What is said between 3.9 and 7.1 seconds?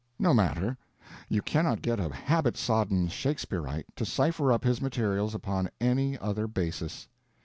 to cipher up his materials upon any other basis.